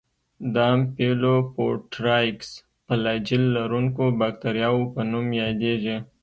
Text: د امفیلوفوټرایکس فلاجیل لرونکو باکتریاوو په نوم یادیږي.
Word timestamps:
د 0.53 0.55
امفیلوفوټرایکس 0.73 2.49
فلاجیل 2.85 3.43
لرونکو 3.57 4.03
باکتریاوو 4.19 4.91
په 4.93 5.01
نوم 5.11 5.27
یادیږي. 5.43 5.97